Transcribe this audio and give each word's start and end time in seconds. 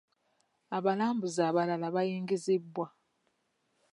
Abalambuza 0.77 1.41
abalala 1.49 1.87
baayingizibwa. 1.95 2.85